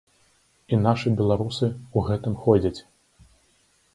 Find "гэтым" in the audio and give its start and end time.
2.09-2.33